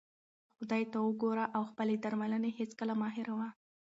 خدای 0.57 0.83
ته 0.91 0.97
وګوره 1.01 1.45
او 1.55 1.63
خپلې 1.71 1.95
درملې 2.03 2.49
هیڅکله 2.59 2.93
مه 3.01 3.09
هېروه. 3.15 3.47